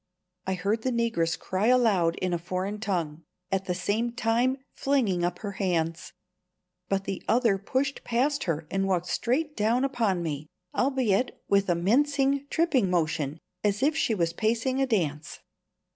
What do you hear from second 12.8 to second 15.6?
motion, as if she was pacing a dance.